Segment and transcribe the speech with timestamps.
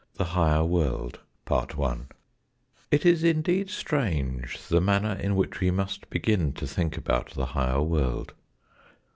[0.15, 1.19] THE HIGHER WORLD
[2.89, 7.45] IT is indeed strange, the manner in which we must begin to think about the
[7.45, 8.33] higher world.